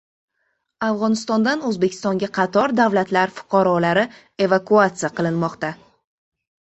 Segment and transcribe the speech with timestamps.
[0.87, 4.07] Afg‘onistondan O‘zbekistonga qator davlatlar fuqarolari
[4.47, 5.75] evakuasiya qilinmoqda